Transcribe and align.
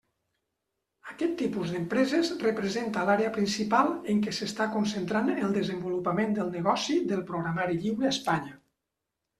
Aquest 1.11 1.35
tipus 1.41 1.73
d'empreses 1.75 2.31
representa 2.45 3.03
l'àrea 3.11 3.35
principal 3.37 3.93
en 4.15 4.25
què 4.25 4.35
s'està 4.39 4.69
concentrant 4.79 5.31
el 5.37 5.57
desenvolupament 5.61 6.35
del 6.41 6.53
negoci 6.59 7.01
del 7.15 7.27
programari 7.33 7.81
lliure 7.87 8.11
a 8.11 8.15
Espanya. 8.19 8.61